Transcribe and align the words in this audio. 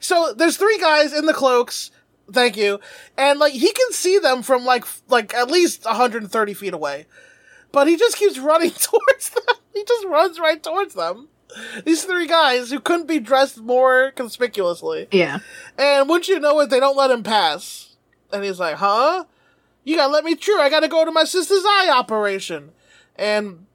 So 0.00 0.32
there's 0.36 0.56
three 0.56 0.78
guys 0.78 1.12
in 1.12 1.26
the 1.26 1.34
cloaks. 1.34 1.90
Thank 2.32 2.56
you. 2.56 2.80
And 3.16 3.38
like 3.38 3.52
he 3.52 3.72
can 3.72 3.92
see 3.92 4.18
them 4.18 4.42
from 4.42 4.64
like 4.64 4.84
like 5.08 5.34
at 5.34 5.50
least 5.50 5.84
130 5.84 6.54
feet 6.54 6.74
away. 6.74 7.06
But 7.72 7.88
he 7.88 7.96
just 7.96 8.16
keeps 8.16 8.38
running 8.38 8.70
towards 8.70 9.30
them. 9.30 9.56
He 9.74 9.84
just 9.84 10.06
runs 10.06 10.38
right 10.38 10.62
towards 10.62 10.94
them. 10.94 11.28
These 11.84 12.04
three 12.04 12.26
guys 12.26 12.70
who 12.70 12.80
couldn't 12.80 13.06
be 13.08 13.18
dressed 13.20 13.58
more 13.58 14.10
conspicuously. 14.12 15.08
Yeah. 15.10 15.40
And 15.76 16.08
wouldn't 16.08 16.28
you 16.28 16.40
know 16.40 16.60
it, 16.60 16.70
they 16.70 16.80
don't 16.80 16.96
let 16.96 17.10
him 17.10 17.22
pass. 17.22 17.96
And 18.32 18.42
he's 18.42 18.58
like, 18.58 18.76
huh? 18.76 19.24
You 19.84 19.96
gotta 19.96 20.12
let 20.12 20.24
me 20.24 20.34
through. 20.34 20.60
I 20.60 20.70
gotta 20.70 20.88
go 20.88 21.04
to 21.04 21.10
my 21.10 21.24
sister's 21.24 21.64
eye 21.64 21.90
operation. 21.92 22.70
And 23.16 23.66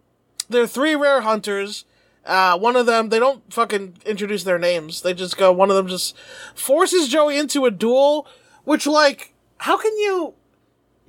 they're 0.50 0.68
three 0.68 0.96
rare 0.96 1.22
hunters. 1.22 1.86
Uh, 2.28 2.58
one 2.60 2.76
of 2.76 2.86
them, 2.86 3.10
they 3.10 3.20
don't 3.20 3.42
fucking 3.54 3.98
introduce 4.06 4.44
their 4.44 4.60
names. 4.60 5.02
They 5.02 5.14
just 5.14 5.38
go, 5.38 5.52
one 5.52 5.70
of 5.70 5.76
them 5.78 5.88
just 5.88 6.16
forces 6.56 7.08
Joey 7.08 7.38
into 7.38 7.66
a 7.66 7.72
duel, 7.72 8.28
which, 8.66 8.86
like, 8.86 9.34
how 9.60 9.78
can 9.78 9.96
you. 9.98 10.34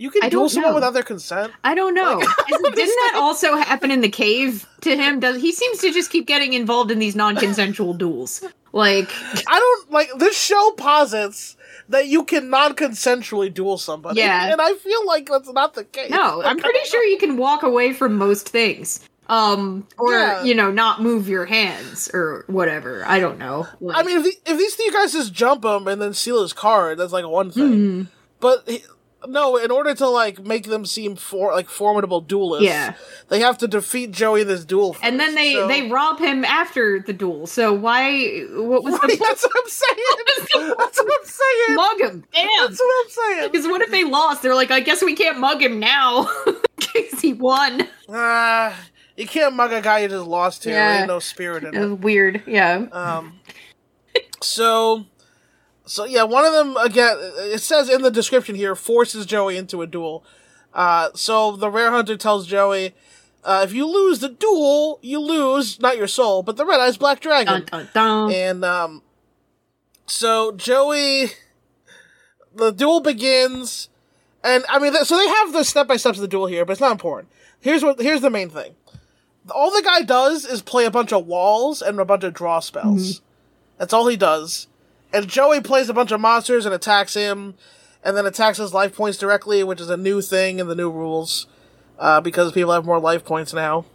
You 0.00 0.12
can 0.12 0.22
I 0.22 0.28
duel 0.28 0.48
someone 0.48 0.70
know. 0.70 0.74
without 0.76 0.92
their 0.94 1.02
consent? 1.02 1.52
I 1.64 1.74
don't 1.74 1.92
know. 1.92 2.18
Like, 2.18 2.28
Isn't- 2.52 2.74
Didn't 2.76 2.96
that 3.12 3.14
also 3.16 3.56
happen 3.56 3.90
in 3.90 4.00
the 4.00 4.08
cave 4.08 4.64
to 4.82 4.96
him? 4.96 5.18
Does 5.18 5.42
he 5.42 5.50
seems 5.50 5.80
to 5.80 5.92
just 5.92 6.12
keep 6.12 6.24
getting 6.28 6.52
involved 6.52 6.92
in 6.92 7.00
these 7.00 7.16
non-consensual 7.16 7.94
duels? 7.94 8.44
Like, 8.72 9.08
I 9.48 9.58
don't 9.58 9.90
like 9.90 10.08
this 10.18 10.38
show 10.40 10.70
posits 10.76 11.56
that 11.88 12.06
you 12.06 12.22
can 12.22 12.48
non-consensually 12.48 13.52
duel 13.52 13.76
somebody. 13.76 14.20
Yeah. 14.20 14.52
and 14.52 14.60
I 14.60 14.74
feel 14.74 15.04
like 15.04 15.28
that's 15.28 15.50
not 15.52 15.74
the 15.74 15.82
case. 15.82 16.10
no, 16.10 16.42
I'm 16.44 16.58
pretty 16.58 16.84
sure 16.84 17.02
you 17.02 17.18
can 17.18 17.36
walk 17.36 17.64
away 17.64 17.92
from 17.92 18.14
most 18.16 18.48
things. 18.50 19.00
Um, 19.28 19.86
or 19.98 20.12
Yeah. 20.12 20.42
you 20.44 20.54
know, 20.54 20.70
not 20.70 21.02
move 21.02 21.28
your 21.28 21.44
hands 21.44 22.08
or 22.14 22.44
whatever. 22.46 23.04
I 23.06 23.20
don't 23.20 23.38
know. 23.38 23.66
I 23.92 24.02
mean, 24.02 24.18
if, 24.18 24.24
the, 24.24 24.32
if 24.52 24.58
these 24.58 24.74
three 24.74 24.90
guys 24.90 25.12
just 25.12 25.32
jump 25.34 25.64
him 25.64 25.86
and 25.86 26.00
then 26.00 26.14
steal 26.14 26.40
his 26.42 26.52
card, 26.54 26.98
that's 26.98 27.12
like 27.12 27.26
one 27.26 27.50
thing. 27.50 27.72
Mhm. 27.72 28.06
But 28.40 28.62
he, 28.66 28.82
no, 29.26 29.56
in 29.56 29.70
order 29.70 29.94
to 29.96 30.08
like 30.08 30.38
make 30.38 30.64
them 30.64 30.86
seem 30.86 31.16
for 31.16 31.52
like 31.52 31.68
formidable 31.68 32.20
duelists, 32.22 32.64
Yeah. 32.64 32.94
they 33.28 33.40
have 33.40 33.58
to 33.58 33.68
defeat 33.68 34.12
Joey 34.12 34.42
in 34.42 34.46
this 34.46 34.64
duel. 34.64 34.96
and 35.02 35.18
then 35.20 35.34
they 35.34 35.52
so- 35.54 35.66
they 35.68 35.90
rob 35.90 36.20
him 36.20 36.44
after 36.44 37.00
the 37.00 37.12
duel. 37.12 37.46
So 37.46 37.72
why? 37.74 38.44
What 38.52 38.82
was 38.84 38.94
the 39.00 39.16
that's 39.20 39.42
what 39.42 39.52
I'm 39.56 39.68
saying. 39.68 40.74
That's 40.78 40.98
what 41.02 41.12
I'm 41.20 41.26
saying. 41.26 41.74
mug 41.76 42.00
him? 42.00 42.24
Damn. 42.32 42.48
That's 42.68 42.78
what 42.80 43.04
I'm 43.04 43.10
saying. 43.10 43.50
Because 43.52 43.66
what 43.66 43.82
if 43.82 43.90
they 43.90 44.04
lost? 44.04 44.40
They're 44.42 44.54
like, 44.54 44.70
I 44.70 44.80
guess 44.80 45.02
we 45.02 45.14
can't 45.14 45.38
mug 45.38 45.60
him 45.62 45.78
now 45.80 46.30
because 46.76 47.20
he 47.20 47.34
won. 47.34 47.86
Ah, 48.08 48.74
you 49.18 49.26
can't 49.26 49.54
mug 49.54 49.72
a 49.72 49.80
guy 49.82 49.98
you 50.00 50.08
just 50.08 50.26
lost 50.26 50.62
to. 50.62 50.70
Yeah. 50.70 50.90
There 50.92 50.98
ain't 51.00 51.08
no 51.08 51.18
spirit 51.18 51.64
in 51.64 51.74
It 51.74 51.82
it. 51.82 51.86
was 51.90 51.98
weird. 51.98 52.42
Yeah. 52.46 52.86
Um, 52.92 53.40
so, 54.40 55.06
so 55.84 56.04
yeah, 56.04 56.22
one 56.22 56.44
of 56.44 56.52
them 56.52 56.76
again. 56.76 57.16
It 57.20 57.60
says 57.60 57.90
in 57.90 58.02
the 58.02 58.10
description 58.10 58.54
here 58.54 58.74
forces 58.74 59.26
Joey 59.26 59.56
into 59.56 59.82
a 59.82 59.86
duel. 59.86 60.24
Uh, 60.72 61.08
so 61.14 61.56
the 61.56 61.70
rare 61.70 61.90
hunter 61.90 62.16
tells 62.16 62.46
Joey, 62.46 62.94
uh, 63.42 63.62
if 63.64 63.72
you 63.72 63.86
lose 63.86 64.20
the 64.20 64.28
duel, 64.28 64.98
you 65.02 65.18
lose 65.18 65.80
not 65.80 65.96
your 65.96 66.06
soul, 66.06 66.42
but 66.42 66.56
the 66.56 66.64
red 66.66 66.78
eyes 66.78 66.96
black 66.96 67.20
dragon. 67.20 67.64
Dun, 67.66 67.84
dun, 67.84 67.88
dun. 67.94 68.32
And 68.32 68.64
um, 68.64 69.02
so 70.06 70.52
Joey, 70.52 71.28
the 72.54 72.70
duel 72.70 73.00
begins, 73.00 73.88
and 74.44 74.64
I 74.68 74.78
mean, 74.78 74.92
so 75.04 75.16
they 75.16 75.26
have 75.28 75.52
the 75.52 75.64
step 75.64 75.88
by 75.88 75.96
steps 75.96 76.18
of 76.18 76.22
the 76.22 76.28
duel 76.28 76.46
here, 76.46 76.64
but 76.64 76.72
it's 76.72 76.80
not 76.80 76.92
important. 76.92 77.32
Here's 77.60 77.82
what 77.82 77.98
here's 78.00 78.20
the 78.20 78.30
main 78.30 78.50
thing. 78.50 78.74
All 79.50 79.70
the 79.70 79.82
guy 79.82 80.02
does 80.02 80.44
is 80.44 80.62
play 80.62 80.84
a 80.84 80.90
bunch 80.90 81.12
of 81.12 81.26
walls 81.26 81.82
and 81.82 81.98
a 81.98 82.04
bunch 82.04 82.24
of 82.24 82.34
draw 82.34 82.60
spells. 82.60 83.22
That's 83.78 83.92
all 83.92 84.06
he 84.08 84.16
does. 84.16 84.66
And 85.12 85.28
Joey 85.28 85.60
plays 85.60 85.88
a 85.88 85.94
bunch 85.94 86.10
of 86.12 86.20
monsters 86.20 86.66
and 86.66 86.74
attacks 86.74 87.14
him, 87.14 87.54
and 88.04 88.16
then 88.16 88.26
attacks 88.26 88.58
his 88.58 88.74
life 88.74 88.94
points 88.94 89.18
directly, 89.18 89.64
which 89.64 89.80
is 89.80 89.90
a 89.90 89.96
new 89.96 90.20
thing 90.20 90.58
in 90.58 90.68
the 90.68 90.74
new 90.74 90.90
rules, 90.90 91.46
uh, 91.98 92.20
because 92.20 92.52
people 92.52 92.72
have 92.72 92.84
more 92.84 93.00
life 93.00 93.24
points 93.24 93.52
now. 93.52 93.86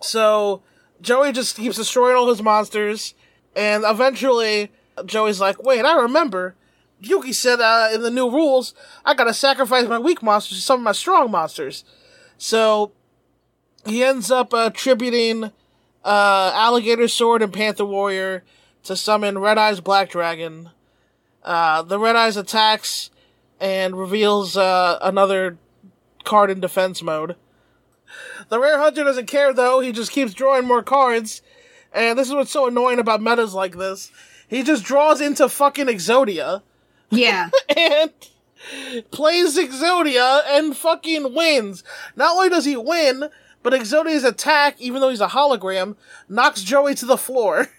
So 0.00 0.62
Joey 1.00 1.32
just 1.32 1.56
keeps 1.56 1.76
destroying 1.76 2.16
all 2.16 2.28
his 2.28 2.42
monsters, 2.42 3.14
and 3.54 3.84
eventually 3.86 4.70
Joey's 5.04 5.40
like, 5.40 5.62
"Wait, 5.62 5.84
I 5.84 6.00
remember. 6.00 6.54
Yugi 7.02 7.34
said 7.34 7.60
uh, 7.60 7.90
in 7.92 8.00
the 8.00 8.10
new 8.10 8.30
rules 8.30 8.72
I 9.04 9.12
gotta 9.12 9.34
sacrifice 9.34 9.86
my 9.86 9.98
weak 9.98 10.22
monsters 10.22 10.58
to 10.58 10.62
some 10.62 10.80
of 10.80 10.84
my 10.84 10.92
strong 10.92 11.30
monsters." 11.30 11.84
So 12.38 12.92
he 13.86 14.02
ends 14.04 14.30
up 14.30 14.52
uh, 14.52 14.70
attributing 14.72 15.44
uh, 16.04 16.52
Alligator 16.54 17.08
Sword 17.08 17.42
and 17.42 17.52
Panther 17.52 17.84
Warrior 17.84 18.44
to 18.84 18.96
summon 18.96 19.38
Red 19.38 19.58
Eyes 19.58 19.80
Black 19.80 20.10
Dragon. 20.10 20.70
Uh, 21.42 21.82
the 21.82 21.98
Red 21.98 22.16
Eyes 22.16 22.36
attacks 22.36 23.10
and 23.60 23.96
reveals 23.96 24.56
uh, 24.56 24.98
another 25.00 25.58
card 26.24 26.50
in 26.50 26.60
defense 26.60 27.02
mode. 27.02 27.36
The 28.48 28.60
Rare 28.60 28.78
Hunter 28.78 29.04
doesn't 29.04 29.26
care 29.26 29.52
though, 29.52 29.80
he 29.80 29.92
just 29.92 30.12
keeps 30.12 30.34
drawing 30.34 30.66
more 30.66 30.82
cards. 30.82 31.42
And 31.92 32.18
this 32.18 32.28
is 32.28 32.34
what's 32.34 32.50
so 32.50 32.66
annoying 32.66 32.98
about 32.98 33.22
metas 33.22 33.54
like 33.54 33.76
this. 33.76 34.10
He 34.48 34.62
just 34.62 34.84
draws 34.84 35.20
into 35.20 35.48
fucking 35.48 35.86
Exodia 35.86 36.62
Yeah. 37.10 37.50
and 37.76 38.12
plays 39.10 39.56
Exodia 39.56 40.42
and 40.46 40.76
fucking 40.76 41.34
wins. 41.34 41.82
Not 42.14 42.36
only 42.36 42.48
does 42.48 42.64
he 42.64 42.76
win, 42.76 43.28
but 43.66 43.72
Exodia's 43.72 44.22
attack, 44.22 44.76
even 44.80 45.00
though 45.00 45.08
he's 45.08 45.20
a 45.20 45.26
hologram, 45.26 45.96
knocks 46.28 46.62
Joey 46.62 46.94
to 46.94 47.04
the 47.04 47.16
floor. 47.16 47.66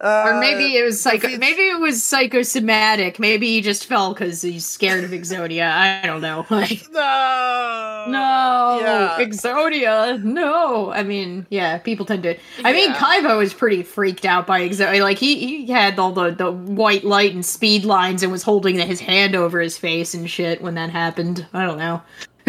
Uh, 0.00 0.26
or 0.26 0.38
maybe 0.38 0.76
it 0.76 0.84
was 0.84 1.00
psycho. 1.00 1.26
Maybe 1.38 1.62
it 1.62 1.80
was 1.80 2.04
psychosomatic. 2.04 3.18
Maybe 3.18 3.48
he 3.48 3.60
just 3.60 3.86
fell 3.86 4.14
because 4.14 4.40
he's 4.40 4.64
scared 4.64 5.02
of 5.02 5.10
Exodia. 5.10 5.68
I 5.68 6.06
don't 6.06 6.20
know. 6.20 6.46
Like, 6.50 6.84
No. 6.92 8.06
no, 8.08 8.78
Yeah. 8.80 9.16
Exodia. 9.18 10.22
No. 10.22 10.92
I 10.92 11.02
mean, 11.02 11.48
yeah, 11.50 11.78
people 11.78 12.06
tend 12.06 12.22
to. 12.22 12.36
I 12.62 12.72
mean, 12.72 12.90
Yeah. 12.90 12.96
Kaiba 12.96 13.36
was 13.36 13.52
pretty 13.52 13.82
freaked 13.82 14.24
out 14.24 14.46
by 14.46 14.60
Exodia. 14.60 15.02
Like, 15.02 15.18
he 15.18 15.64
he 15.64 15.72
had 15.72 15.98
all 15.98 16.12
the 16.12 16.30
the 16.30 16.52
white 16.52 17.02
light 17.02 17.34
and 17.34 17.44
speed 17.44 17.84
lines 17.84 18.22
and 18.22 18.30
was 18.30 18.44
holding 18.44 18.78
his 18.78 19.00
hand 19.00 19.34
over 19.34 19.60
his 19.60 19.76
face 19.76 20.14
and 20.14 20.30
shit 20.30 20.62
when 20.62 20.74
that 20.76 20.90
happened. 20.90 21.44
I 21.52 21.66
don't 21.66 21.78
know. 21.78 22.02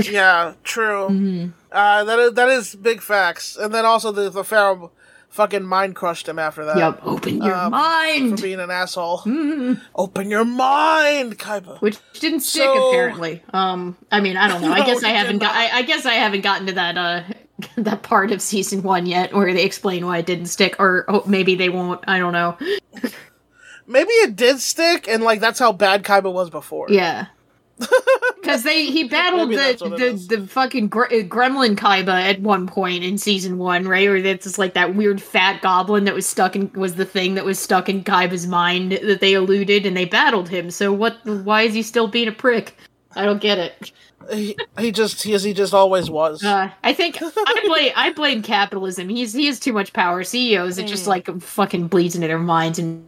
Yeah, 0.07 0.53
true. 0.63 1.07
Mhm. 1.09 1.53
Uh, 1.71 2.03
that 2.03 2.19
is 2.19 2.33
that 2.33 2.49
is 2.49 2.75
big 2.75 3.01
facts. 3.01 3.55
And 3.57 3.73
then 3.73 3.85
also 3.85 4.11
the 4.11 4.29
the 4.29 4.43
Pharaoh 4.43 4.91
fucking 5.29 5.63
mind 5.63 5.95
crushed 5.95 6.27
him 6.27 6.39
after 6.39 6.65
that. 6.65 6.77
Yep. 6.77 7.01
Open 7.03 7.41
your 7.43 7.53
um, 7.55 7.65
For 7.71 7.77
mind. 7.77 8.41
being 8.41 8.59
an 8.59 8.71
asshole. 8.71 9.19
Mhm. 9.19 9.79
Open 9.95 10.29
your 10.29 10.45
mind, 10.45 11.37
Kaiba. 11.37 11.79
Which 11.81 11.97
didn't 12.19 12.39
stick 12.41 12.63
So- 12.63 12.89
apparently. 12.89 13.43
Um, 13.53 13.95
I 14.11 14.21
mean, 14.21 14.37
I 14.37 14.47
don't 14.47 14.61
know. 14.61 14.71
I 14.71 14.79
No, 14.79 14.85
guess 14.85 15.03
I 15.03 15.09
haven't 15.09 15.39
got. 15.39 15.53
I, 15.55 15.79
I 15.79 15.81
guess 15.83 16.05
I 16.05 16.13
haven't 16.13 16.41
gotten 16.41 16.65
to 16.67 16.73
that 16.73 16.97
uh 16.97 17.21
that 17.77 18.01
part 18.03 18.31
of 18.31 18.41
season 18.41 18.81
one 18.83 19.05
yet, 19.05 19.33
where 19.33 19.53
they 19.53 19.63
explain 19.63 20.05
why 20.05 20.17
it 20.19 20.25
didn't 20.25 20.47
stick, 20.47 20.75
or 20.79 21.05
oh, 21.09 21.23
maybe 21.25 21.55
they 21.55 21.69
won't. 21.69 22.01
I 22.07 22.17
don't 22.19 22.33
know. 22.33 22.57
Maybe 23.87 24.11
it 24.11 24.35
did 24.35 24.59
stick, 24.59 25.07
and 25.07 25.23
like 25.23 25.39
that's 25.39 25.57
how 25.57 25.71
bad 25.71 26.03
Kaiba 26.03 26.31
was 26.31 26.51
before. 26.51 26.85
Yeah. 26.89 27.25
Because 28.41 28.63
they 28.63 28.85
he 28.85 29.03
battled 29.03 29.51
the 29.51 29.69
it 29.69 29.79
the, 29.79 30.37
the 30.37 30.47
fucking 30.47 30.87
gre- 30.87 31.07
gremlin 31.27 31.75
Kaiba 31.75 32.07
at 32.23 32.41
one 32.41 32.67
point 32.67 33.03
in 33.03 33.17
season 33.17 33.57
one, 33.57 33.85
right? 33.87 34.07
Or 34.07 34.21
that's 34.21 34.45
just 34.45 34.57
like 34.57 34.73
that 34.73 34.95
weird 34.95 35.21
fat 35.21 35.61
goblin 35.61 36.05
that 36.05 36.15
was 36.15 36.25
stuck 36.25 36.55
in 36.55 36.71
was 36.73 36.95
the 36.95 37.05
thing 37.05 37.35
that 37.35 37.43
was 37.45 37.59
stuck 37.59 37.89
in 37.89 38.03
Kaiba's 38.03 38.47
mind 38.47 38.93
that 38.93 39.19
they 39.19 39.33
eluded, 39.33 39.85
and 39.85 39.95
they 39.95 40.05
battled 40.05 40.47
him. 40.49 40.71
So 40.71 40.91
what? 40.93 41.17
Why 41.25 41.63
is 41.63 41.73
he 41.73 41.83
still 41.83 42.07
being 42.07 42.27
a 42.29 42.31
prick? 42.31 42.75
I 43.15 43.25
don't 43.25 43.41
get 43.41 43.57
it. 43.59 43.91
He, 44.33 44.57
he 44.79 44.91
just 44.91 45.21
he, 45.21 45.37
he 45.37 45.53
just 45.53 45.73
always 45.73 46.09
was. 46.09 46.43
Uh, 46.43 46.71
I 46.83 46.93
think 46.93 47.17
I 47.21 47.61
blame 47.67 47.91
I 47.95 48.13
blame 48.13 48.41
capitalism. 48.41 49.09
He's 49.09 49.33
he 49.33 49.45
has 49.47 49.59
too 49.59 49.73
much 49.73 49.91
power. 49.93 50.23
CEOs 50.23 50.79
are 50.79 50.83
Hmm. 50.83 50.87
just 50.87 51.07
like 51.07 51.29
fucking 51.41 51.87
bleeds 51.89 52.15
into 52.15 52.27
their 52.27 52.39
minds, 52.39 52.79
and 52.79 53.05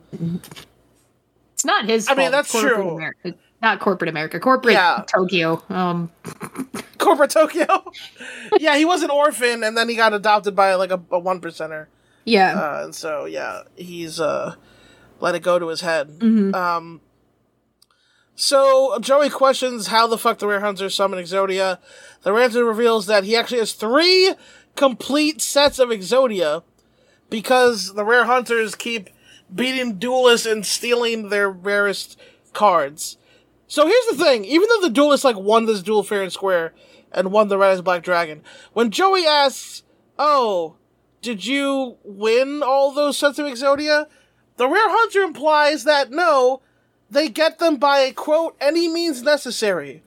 it's 1.54 1.66
not 1.66 1.86
his. 1.86 2.08
I 2.10 2.16
mean, 2.16 2.32
that's 2.32 2.52
true. 2.52 2.96
America, 2.96 3.34
not 3.62 3.80
corporate 3.80 4.10
America, 4.10 4.40
corporate 4.40 4.74
Yeah. 4.74 5.04
Tokyo. 5.08 5.62
Um, 5.70 6.12
Corporate 6.98 7.32
Tokyo. 7.32 7.66
yeah, 8.60 8.78
he 8.78 8.86
was 8.86 9.02
an 9.04 9.10
orphan, 9.10 9.64
and 9.64 9.76
then 9.76 9.90
he 9.90 9.96
got 9.96 10.14
adopted 10.14 10.56
by 10.56 10.76
like 10.76 10.92
a, 10.92 11.02
a 11.12 11.18
one 11.20 11.42
percenter. 11.42 11.88
yeah, 12.26 12.54
Uh, 12.60 12.84
and 12.86 12.96
so 12.96 13.26
yeah, 13.26 13.62
he's 13.76 14.20
uh 14.20 14.56
let 15.20 15.34
it 15.36 15.42
go 15.44 15.58
to 15.60 15.68
his 15.68 15.82
head. 15.82 16.20
Mhm. 16.20 16.54
Um 16.56 17.02
So 18.36 18.98
Joey 19.00 19.30
questions 19.30 19.88
how 19.88 20.08
the 20.08 20.18
fuck 20.18 20.40
the 20.40 20.48
rare 20.48 20.60
hunter 20.62 20.90
summon 20.90 21.20
Exodia. 21.20 21.78
The 22.24 22.34
rare 22.34 22.44
hunter 22.44 22.66
reveals 22.66 23.06
that 23.08 23.24
he 23.24 23.36
actually 23.36 23.60
has 23.60 23.74
three 23.74 24.34
complete 24.76 25.42
sets 25.42 25.80
of 25.80 25.90
Exodia 25.90 26.64
because 27.30 27.94
the 27.94 28.06
rare 28.06 28.26
hunters 28.26 28.76
keep 28.76 29.10
beating 29.54 29.98
duelists 29.98 30.46
and 30.48 30.66
stealing 30.66 31.30
their 31.30 31.50
rarest 31.50 32.18
cards. 32.54 33.18
So 33.72 33.88
here's 33.88 34.18
the 34.18 34.22
thing, 34.22 34.44
even 34.44 34.68
though 34.68 34.82
the 34.82 34.94
duelists 34.94 35.24
like 35.24 35.38
won 35.38 35.66
this 35.66 35.82
duel 35.82 36.04
fair 36.04 36.22
and 36.24 36.34
square 36.34 36.74
and 37.14 37.32
won 37.32 37.48
the 37.48 37.58
Red 37.58 37.72
Eyes 37.72 37.82
Black 37.82 38.04
Dragon, 38.04 38.42
when 38.74 38.92
Joey 38.92 39.26
asks, 39.26 39.84
Oh, 40.20 40.76
did 41.22 41.46
you 41.46 41.96
win 42.04 42.64
all 42.64 42.92
those 42.92 43.18
sets 43.18 43.40
of 43.40 43.46
Exodia? 43.46 44.08
the 44.58 44.68
Rare 44.68 44.90
Hunter 44.90 45.22
implies 45.22 45.86
that 45.86 46.12
no, 46.12 46.62
they 47.10 47.30
get 47.30 47.60
them 47.60 47.78
by 47.78 48.00
a 48.00 48.12
quote 48.12 48.58
any 48.60 48.90
means 48.90 49.22
necessary, 49.24 50.04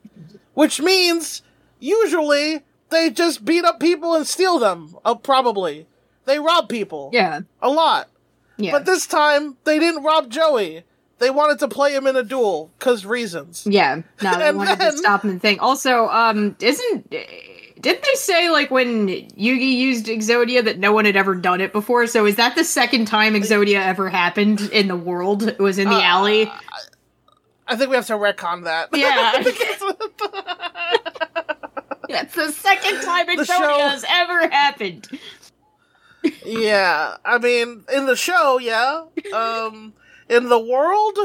which 0.53 0.83
means 0.83 1.41
usually 1.81 2.65
they 2.91 3.09
just 3.09 3.47
beat 3.47 3.65
up 3.65 3.81
people 3.81 4.15
and 4.15 4.27
steal 4.27 4.59
them. 4.59 4.95
Uh, 5.07 5.15
probably 5.15 5.87
they 6.27 6.39
rob 6.39 6.69
people. 6.69 7.09
Yeah. 7.15 7.41
a 7.63 7.71
lot. 7.71 8.11
Yeah. 8.59 8.73
But 8.73 8.85
this 8.85 9.07
time 9.07 9.57
they 9.65 9.79
didn't 9.79 10.05
rob 10.05 10.29
Joey. 10.29 10.85
They 11.19 11.31
wanted 11.31 11.59
to 11.61 11.69
play 11.69 11.95
him 11.95 12.07
in 12.07 12.17
a 12.17 12.23
duel 12.25 12.71
cause 12.81 13.07
reasons. 13.07 13.67
Yeah, 13.69 14.03
no, 14.23 14.35
they 14.39 14.49
And 14.49 14.59
wanted 14.59 14.79
then- 14.79 14.93
to 14.93 14.99
stop 14.99 15.23
him 15.25 15.31
and 15.31 15.41
think. 15.43 15.63
Also, 15.63 16.09
um, 16.09 16.57
isn't 16.61 17.11
didn't 17.11 18.03
they 18.03 18.15
say 18.15 18.51
like 18.51 18.71
when 18.71 19.09
Yugi 19.09 19.73
used 19.77 20.07
Exodia 20.07 20.65
that 20.65 20.79
no 20.79 20.93
one 20.93 21.05
had 21.05 21.17
ever 21.17 21.35
done 21.35 21.61
it 21.61 21.73
before? 21.73 22.07
So 22.07 22.25
is 22.27 22.37
that 22.37 22.57
the 22.57 22.65
second 22.65 23.07
time 23.07 23.35
Exodia 23.35 23.85
ever 23.85 24.09
happened 24.09 24.61
in 24.73 24.89
the 24.89 24.97
world? 24.97 25.43
It 25.45 25.59
was 25.59 25.79
in 25.79 25.89
the 25.89 25.97
Uh, 25.97 26.01
alley. 26.03 26.51
I 27.67 27.77
think 27.77 27.91
we 27.91 27.97
have 27.97 28.07
to 28.09 28.15
retcon 28.15 28.65
that. 28.65 28.89
Yeah. 28.95 29.33
That's 32.09 32.35
the 32.37 32.53
second 32.53 33.01
time 33.03 33.27
Exodia 33.29 33.47
show- 33.47 33.79
has 33.89 34.05
ever 34.09 34.49
happened. 34.49 35.09
yeah. 36.45 37.17
I 37.25 37.39
mean, 37.39 37.85
in 37.93 38.07
the 38.07 38.17
show, 38.17 38.59
yeah. 38.59 39.05
Um, 39.35 39.95
in 40.29 40.49
the 40.49 40.59
world, 40.59 41.19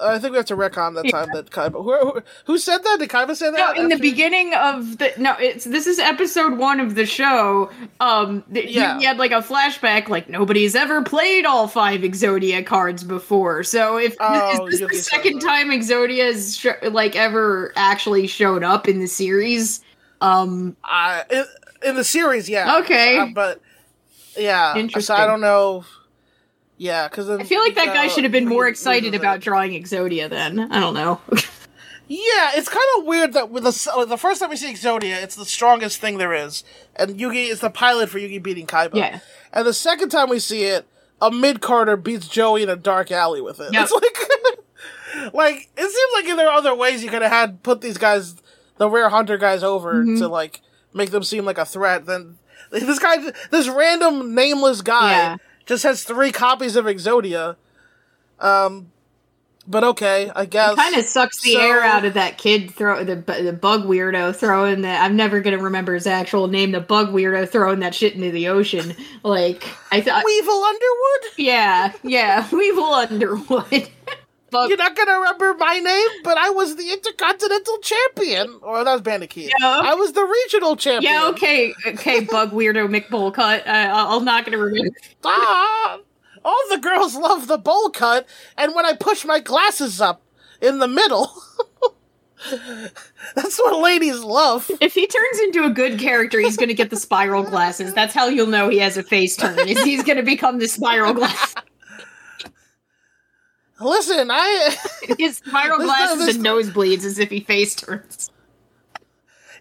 I 0.00 0.20
think 0.20 0.30
we 0.30 0.36
have 0.36 0.46
to 0.46 0.56
retcon 0.56 0.94
that 0.94 1.10
time 1.10 1.28
that 1.34 1.50
Kaiba. 1.50 1.72
Who, 1.72 1.98
who, 2.12 2.22
who 2.44 2.58
said 2.58 2.78
that? 2.84 2.98
Did 3.00 3.08
Kaiba 3.08 3.34
say 3.34 3.50
that? 3.50 3.76
No, 3.76 3.82
in 3.82 3.88
the 3.88 3.96
beginning 3.98 4.54
of 4.54 4.98
the 4.98 5.12
no, 5.18 5.34
it's 5.40 5.64
this 5.64 5.88
is 5.88 5.98
episode 5.98 6.56
one 6.56 6.78
of 6.78 6.94
the 6.94 7.04
show. 7.04 7.68
Um, 7.98 8.44
th- 8.52 8.70
Yeah. 8.70 8.94
you, 8.94 9.00
you 9.00 9.06
had 9.08 9.18
like 9.18 9.32
a 9.32 9.42
flashback, 9.42 10.08
like 10.08 10.28
nobody's 10.28 10.76
ever 10.76 11.02
played 11.02 11.44
all 11.46 11.66
five 11.66 12.02
Exodia 12.02 12.64
cards 12.64 13.02
before. 13.02 13.64
So 13.64 13.96
if 13.98 14.14
Oh, 14.20 14.66
is 14.68 14.78
this 14.78 14.88
the 14.88 14.96
second 14.98 15.40
time 15.40 15.70
Exodia's 15.70 16.56
sh- 16.56 16.66
like 16.92 17.16
ever 17.16 17.72
actually 17.74 18.28
showed 18.28 18.62
up 18.62 18.86
in 18.86 19.00
the 19.00 19.08
series? 19.08 19.80
Um, 20.20 20.76
Uh, 20.84 21.22
in, 21.28 21.44
in 21.86 21.96
the 21.96 22.04
series, 22.04 22.48
yeah. 22.48 22.78
Okay. 22.78 23.18
Uh, 23.18 23.26
but 23.34 23.60
yeah, 24.36 24.76
Interesting. 24.76 25.14
So 25.16 25.20
I 25.20 25.26
don't 25.26 25.40
know. 25.40 25.84
Yeah, 26.78 27.08
because 27.08 27.28
I 27.28 27.42
feel 27.42 27.60
like 27.60 27.74
that 27.74 27.86
guy 27.86 28.06
should 28.08 28.22
have 28.24 28.32
been 28.32 28.48
more 28.48 28.66
excited 28.68 29.14
about 29.14 29.40
drawing 29.40 29.72
Exodia. 29.72 30.30
Then 30.30 30.60
I 30.72 30.80
don't 30.80 30.94
know. 30.94 31.20
Yeah, 32.10 32.52
it's 32.54 32.70
kind 32.70 32.86
of 32.98 33.04
weird 33.04 33.34
that 33.34 33.50
with 33.50 33.64
the 33.64 33.68
s- 33.68 33.86
uh, 33.86 34.06
the 34.06 34.16
first 34.16 34.40
time 34.40 34.48
we 34.48 34.56
see 34.56 34.72
Exodia, 34.72 35.22
it's 35.22 35.36
the 35.36 35.44
strongest 35.44 36.00
thing 36.00 36.16
there 36.16 36.32
is, 36.32 36.64
and 36.96 37.20
Yugi 37.20 37.50
is 37.50 37.60
the 37.60 37.68
pilot 37.68 38.08
for 38.08 38.18
Yugi 38.18 38.42
beating 38.42 38.66
Kaiba. 38.66 38.94
Yeah. 38.94 39.20
And 39.52 39.66
the 39.66 39.74
second 39.74 40.08
time 40.08 40.30
we 40.30 40.38
see 40.38 40.62
it, 40.64 40.86
a 41.20 41.30
mid 41.30 41.60
carder 41.60 41.98
beats 41.98 42.26
Joey 42.26 42.62
in 42.62 42.70
a 42.70 42.76
dark 42.76 43.12
alley 43.12 43.42
with 43.42 43.60
it. 43.60 43.74
Yep. 43.74 43.82
It's 43.90 43.92
like, 43.92 45.34
like 45.34 45.68
it 45.76 45.90
seems 45.90 46.10
like 46.14 46.34
there 46.34 46.48
are 46.48 46.56
other 46.56 46.74
ways 46.74 47.04
you 47.04 47.10
could 47.10 47.20
have 47.20 47.30
had 47.30 47.62
put 47.62 47.82
these 47.82 47.98
guys, 47.98 48.36
the 48.78 48.88
rare 48.88 49.10
hunter 49.10 49.36
guys, 49.36 49.62
over 49.62 49.92
Mm-hmm. 50.02 50.16
to 50.20 50.28
like 50.28 50.62
make 50.94 51.10
them 51.10 51.22
seem 51.22 51.44
like 51.44 51.58
a 51.58 51.66
threat. 51.66 52.06
Then 52.06 52.38
this 52.70 52.98
guy, 52.98 53.16
this 53.50 53.68
random 53.68 54.34
nameless 54.34 54.80
guy, 54.80 55.10
Yeah. 55.10 55.36
Just 55.68 55.84
has 55.84 56.02
three 56.02 56.32
copies 56.32 56.74
of 56.74 56.86
Exodia. 56.86 57.54
Um, 58.40 58.90
but 59.66 59.84
okay, 59.84 60.30
I 60.34 60.46
guess. 60.46 60.74
kind 60.76 60.96
of 60.96 61.04
sucks 61.04 61.42
the 61.42 61.52
So- 61.52 61.60
air 61.60 61.82
out 61.82 62.04
of 62.06 62.14
that 62.14 62.38
kid 62.38 62.70
throw 62.74 63.04
the 63.04 63.16
the 63.16 63.52
bug 63.52 63.84
weirdo 63.84 64.34
throwing 64.34 64.80
that 64.82 65.02
I'm 65.02 65.14
never 65.14 65.40
gonna 65.40 65.58
remember 65.58 65.92
his 65.94 66.06
actual 66.06 66.46
name 66.48 66.72
the 66.72 66.80
bug 66.80 67.08
weirdo 67.12 67.46
throwing 67.50 67.80
that 67.80 67.94
shit 67.94 68.14
into 68.14 68.30
the 68.30 68.48
ocean 68.48 68.94
like 69.22 69.64
I 69.92 70.00
thought 70.00 70.24
Weevil 70.24 70.62
Underwood. 70.64 71.32
yeah 71.36 71.92
yeah 72.02 72.48
Weevil 72.52 72.84
Underwood 72.84 73.90
You're 74.52 74.76
not 74.76 74.96
gonna 74.96 75.12
remember 75.18 75.54
my 75.58 75.78
name, 75.78 76.08
but 76.24 76.38
I 76.38 76.50
was 76.50 76.76
the 76.76 76.90
Intercontinental 76.92 77.78
Champion. 77.78 78.58
Or 78.62 78.82
that 78.84 78.92
was 78.92 79.02
Bandicooty. 79.02 79.50
Yeah. 79.60 79.80
I 79.84 79.94
was 79.94 80.12
the 80.12 80.24
Regional 80.24 80.76
Champion. 80.76 81.12
yeah 81.12 81.28
okay 81.28 81.74
okay 81.86 82.20
bug 82.30 82.52
weirdo 82.52 82.88
McBullcut 82.88 83.66
uh, 83.66 83.94
I'm 84.16 84.24
not 84.24 84.44
gonna 84.44 84.58
remember 84.58 84.90
Ah, 85.24 85.98
all 86.44 86.62
the 86.70 86.78
girls 86.78 87.14
love 87.14 87.46
the 87.46 87.58
bowl 87.58 87.90
cut, 87.90 88.26
and 88.56 88.74
when 88.74 88.86
I 88.86 88.94
push 88.94 89.24
my 89.24 89.40
glasses 89.40 90.00
up 90.00 90.22
in 90.62 90.78
the 90.78 90.88
middle, 90.88 91.30
that's 93.34 93.58
what 93.58 93.78
ladies 93.82 94.20
love. 94.20 94.70
if 94.80 94.94
he 94.94 95.06
turns 95.06 95.40
into 95.40 95.64
a 95.64 95.70
good 95.70 95.98
character 95.98 96.38
he's 96.40 96.56
gonna 96.56 96.72
get 96.74 96.88
the 96.90 96.96
spiral 96.96 97.42
glasses 97.42 97.92
that's 97.94 98.14
how 98.14 98.28
you'll 98.28 98.46
know 98.46 98.68
he 98.68 98.78
has 98.78 98.96
a 98.96 99.02
face 99.02 99.36
turn 99.36 99.58
is 99.68 99.82
he's 99.82 100.04
gonna 100.04 100.22
become 100.22 100.58
the 100.58 100.68
spiral 100.68 101.12
glass 101.14 101.54
Listen, 103.80 104.28
I 104.30 104.76
his 105.18 105.36
spiral 105.38 105.78
glasses 105.78 106.26
this- 106.26 106.36
and 106.36 106.44
nosebleeds 106.44 107.04
as 107.04 107.18
if 107.18 107.30
he 107.30 107.40
face 107.40 107.74
turns 107.74 108.30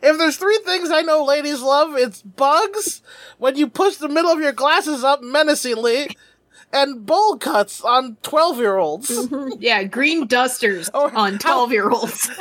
if 0.02 0.18
there's 0.18 0.38
three 0.38 0.60
things 0.64 0.92
I 0.92 1.02
know 1.02 1.24
ladies 1.24 1.62
love, 1.62 1.96
it's 1.96 2.22
bugs 2.22 3.02
when 3.38 3.56
you 3.56 3.68
push 3.68 3.96
the 3.98 4.10
middle 4.10 4.31
of 4.31 4.40
your 4.40 4.52
glasses 4.52 5.04
up 5.04 5.22
menacingly, 5.22 6.16
and 6.72 7.06
bowl 7.06 7.38
cuts 7.38 7.81
on 7.81 8.18
twelve 8.22 8.58
year 8.58 8.78
olds. 8.78 9.12
Yeah, 9.60 9.84
green 9.84 10.28
dusters 10.28 10.90
on 10.90 11.40
12 11.40 11.72
year 11.72 11.90
olds. 11.90 12.30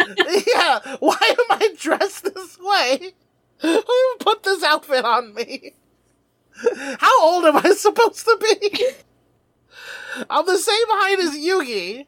yeah, 0.55 0.97
why 1.01 1.17
am 1.23 1.59
I 1.59 1.75
dressed 1.79 2.25
this 2.25 2.59
way? 2.61 3.13
Who 3.61 3.83
put 4.21 4.43
this 4.43 4.63
outfit 4.63 5.05
on 5.05 5.33
me? 5.35 5.73
How 6.99 7.23
old 7.23 7.45
am 7.47 7.57
I 7.57 7.71
supposed 7.71 8.25
to 8.25 8.37
be? 8.61 8.87
I'm 10.31 10.47
the 10.47 10.59
same 10.59 10.87
height 10.89 11.19
as 11.21 11.37
Yugi, 11.37 12.07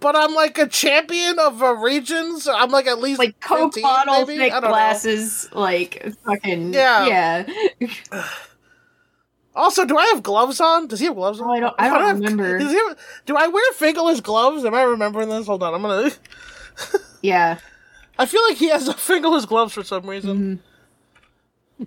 but 0.00 0.16
I'm 0.16 0.34
like 0.34 0.58
a 0.58 0.66
champion 0.66 1.38
of 1.38 1.62
a 1.62 1.74
region, 1.74 2.38
so 2.40 2.54
I'm 2.54 2.70
like 2.70 2.86
at 2.86 2.98
least 3.00 3.18
like 3.18 3.40
Coke 3.40 3.74
15, 3.74 3.82
bottle 3.82 4.26
maybe? 4.26 4.38
thick 4.38 4.52
don't 4.52 4.62
know. 4.62 4.68
glasses. 4.68 5.48
Like, 5.52 6.06
fucking. 6.24 6.72
Yeah. 6.74 7.46
Yeah. 7.80 8.28
Also, 9.56 9.84
do 9.84 9.96
I 9.96 10.06
have 10.06 10.22
gloves 10.24 10.60
on? 10.60 10.88
Does 10.88 10.98
he 10.98 11.06
have 11.06 11.14
gloves 11.14 11.40
on? 11.40 11.46
Oh, 11.48 11.52
I 11.52 11.60
don't- 11.60 11.74
I 11.78 11.88
don't 11.88 12.02
have- 12.02 12.16
remember. 12.20 12.58
does 12.58 12.72
he 12.72 12.76
have- 12.76 12.98
do 13.24 13.36
I 13.36 13.46
wear 13.46 13.62
fingerless 13.74 14.20
gloves? 14.20 14.64
Am 14.64 14.74
I 14.74 14.82
remembering 14.82 15.28
this? 15.28 15.46
Hold 15.46 15.62
on, 15.62 15.74
I'm 15.74 15.82
gonna. 15.82 16.10
Yeah. 17.22 17.58
I 18.18 18.26
feel 18.26 18.42
like 18.48 18.56
he 18.56 18.68
has 18.70 18.92
fingerless 18.94 19.44
gloves 19.46 19.72
for 19.72 19.84
some 19.84 20.06
reason. 20.10 20.36
Mm-hmm. 20.36 20.54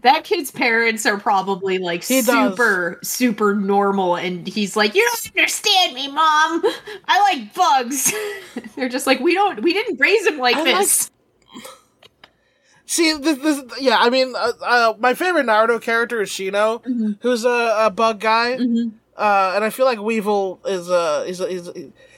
That 0.01 0.25
kid's 0.25 0.51
parents 0.51 1.05
are 1.05 1.17
probably 1.17 1.77
like 1.77 2.03
He 2.03 2.21
does. 2.21 2.51
super, 2.51 2.99
super 3.03 3.55
normal. 3.55 4.15
And 4.17 4.45
he's 4.45 4.75
like, 4.75 4.93
You 4.95 5.03
don't 5.05 5.37
understand 5.37 5.93
me, 5.95 6.07
mom. 6.09 6.61
I 7.07 7.21
like 7.21 7.53
bugs. 7.53 8.13
They're 8.75 8.89
just 8.89 9.07
like, 9.07 9.19
We 9.21 9.33
don't, 9.33 9.61
we 9.61 9.73
didn't 9.73 9.99
raise 9.99 10.25
him 10.27 10.37
like 10.39 10.55
I 10.57 10.61
like- 10.63 10.75
this. 10.79 11.09
See, 12.89 13.13
this, 13.13 13.37
this, 13.39 13.61
yeah, 13.81 13.97
I 13.99 14.09
mean, 14.09 14.33
uh, 14.35 14.51
uh, 14.63 14.93
my 14.97 15.13
favorite 15.13 15.45
Naruto 15.45 15.81
character 15.81 16.21
is 16.21 16.29
Shino, 16.29 16.81
Mm-hmm. 16.83 17.11
who's 17.21 17.43
a, 17.43 17.75
a 17.79 17.89
bug 17.89 18.21
guy, 18.21 18.53
uh, 18.53 19.51
and 19.55 19.63
I 19.65 19.69
feel 19.71 19.85
like 19.85 19.99
Weevil 19.99 20.61
is 20.65 20.89
uh, 20.89 21.25
is, 21.27 21.41
is 21.41 21.69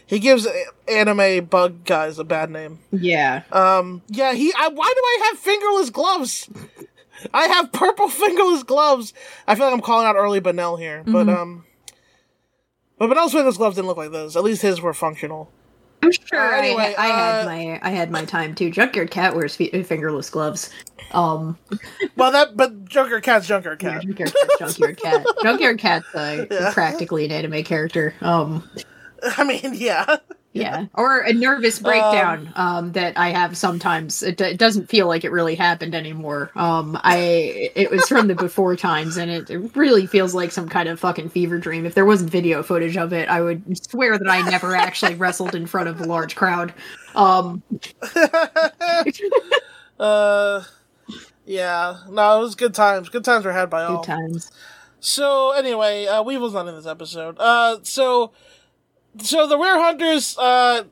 he 0.05 0.19
gives 0.19 0.47
anime 0.87 1.45
bug 1.45 1.85
guys 1.85 2.19
a 2.19 2.23
bad 2.23 2.51
name. 2.51 2.77
Yeah. 2.91 3.41
Um, 3.51 4.03
yeah, 4.09 4.33
he. 4.33 4.53
I, 4.55 4.67
why 4.67 4.93
do 4.95 5.01
I 5.01 5.29
have 5.31 5.39
fingerless 5.39 5.89
gloves? 5.89 6.47
I 7.33 7.47
have 7.47 7.71
purple 7.71 8.07
fingerless 8.09 8.63
gloves. 8.63 9.13
I 9.47 9.55
feel 9.55 9.65
like 9.65 9.73
I'm 9.73 9.81
calling 9.81 10.05
out 10.07 10.15
early 10.15 10.41
Benel 10.41 10.79
here, 10.79 11.03
but 11.05 11.27
Mm-hmm. 11.27 11.29
um, 11.41 11.65
but 12.97 13.09
Benel's 13.09 13.31
fingerless 13.33 13.57
gloves 13.57 13.75
didn't 13.75 13.87
look 13.87 13.97
like 13.97 14.11
this. 14.11 14.35
At 14.35 14.43
least 14.43 14.61
his 14.61 14.81
were 14.81 14.93
functional. 14.93 15.51
I'm 16.01 16.11
sure 16.13 16.53
Uh, 16.55 16.57
anyway, 16.57 16.95
I, 16.97 17.03
I 17.03 17.07
had 17.07 17.41
uh, 17.41 17.45
my 17.45 17.79
I 17.83 17.89
had 17.89 18.09
my 18.11 18.23
time 18.25 18.55
too. 18.55 18.69
Junkyard 18.71 19.11
Cat 19.11 19.35
wears 19.35 19.55
fi- 19.55 19.83
fingerless 19.83 20.29
gloves. 20.29 20.69
Um, 21.11 21.57
Well, 22.15 22.31
that 22.31 22.55
but 22.55 22.85
Junkyard 22.85 23.23
Cat's 23.23 23.47
Junker 23.47 23.75
Cat. 23.75 24.01
Junkyard 24.03 24.33
Cat, 24.33 24.49
Junkyard 24.59 24.97
Cat, 24.97 25.25
Junkyard 25.43 25.77
Cat's 25.79 26.15
uh, 26.15 26.45
Yeah. 26.49 26.71
practically 26.73 27.25
an 27.25 27.31
anime 27.31 27.63
character. 27.63 28.13
Um, 28.21 28.69
I 29.37 29.43
mean, 29.43 29.73
yeah. 29.73 30.17
Yeah, 30.53 30.87
or 30.95 31.19
a 31.21 31.31
nervous 31.33 31.79
breakdown 31.79 32.51
um, 32.55 32.91
that 32.93 33.17
I 33.17 33.29
have 33.29 33.55
sometimes. 33.55 34.23
It, 34.23 34.37
d- 34.37 34.45
it 34.45 34.57
doesn't 34.57 34.89
feel 34.89 35.07
like 35.07 35.23
it 35.23 35.31
really 35.31 35.55
happened 35.55 35.93
anymore. 35.93 36.51
Um, 36.55 36.99
I 37.03 37.71
it 37.75 37.91
was 37.91 38.07
from 38.07 38.27
the 38.27 38.35
before 38.35 38.75
times, 38.75 39.17
and 39.17 39.29
it, 39.29 39.49
it 39.49 39.75
really 39.75 40.07
feels 40.07 40.33
like 40.33 40.51
some 40.51 40.67
kind 40.67 40.89
of 40.89 40.99
fucking 40.99 41.29
fever 41.29 41.59
dream. 41.59 41.85
If 41.85 41.93
there 41.93 42.05
wasn't 42.05 42.31
video 42.31 42.63
footage 42.63 42.97
of 42.97 43.13
it, 43.13 43.29
I 43.29 43.41
would 43.41 43.63
swear 43.89 44.17
that 44.17 44.27
I 44.27 44.41
never 44.49 44.75
actually 44.75 45.15
wrestled 45.23 45.53
in 45.53 45.67
front 45.67 45.87
of 45.89 46.01
a 46.01 46.05
large 46.05 46.35
crowd. 46.35 46.73
Um, 47.15 47.61
Uh, 49.99 50.63
yeah. 51.45 51.97
No, 52.09 52.37
it 52.37 52.41
was 52.41 52.55
good 52.55 52.73
times. 52.73 53.09
Good 53.09 53.25
times 53.25 53.45
were 53.45 53.51
had 53.51 53.69
by 53.69 53.83
all. 53.83 53.97
good 53.97 54.05
times. 54.07 54.51
So 54.99 55.51
anyway, 55.51 56.05
uh, 56.07 56.23
Weevil's 56.23 56.53
not 56.53 56.67
in 56.67 56.75
this 56.75 56.85
episode. 56.85 57.37
Uh, 57.39 57.79
so, 57.83 58.31
so 59.21 59.47
the 59.47 59.57
Rare 59.57 59.79
Hunters, 59.79 60.37
uh, 60.37 60.83